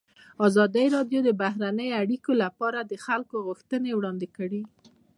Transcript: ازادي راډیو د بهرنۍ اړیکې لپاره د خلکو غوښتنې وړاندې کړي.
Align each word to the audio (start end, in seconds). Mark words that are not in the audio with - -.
ازادي 0.47 0.85
راډیو 0.95 1.19
د 1.25 1.29
بهرنۍ 1.41 1.89
اړیکې 2.01 2.33
لپاره 2.43 2.79
د 2.81 2.93
خلکو 3.05 3.35
غوښتنې 3.47 3.91
وړاندې 3.95 4.27
کړي. 4.37 4.63